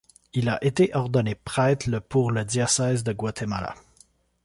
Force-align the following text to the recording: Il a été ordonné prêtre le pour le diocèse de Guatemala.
Il 0.33 0.49
a 0.49 0.57
été 0.65 0.89
ordonné 0.95 1.35
prêtre 1.35 1.87
le 1.87 1.99
pour 1.99 2.31
le 2.31 2.43
diocèse 2.43 3.03
de 3.03 3.13
Guatemala. 3.13 3.75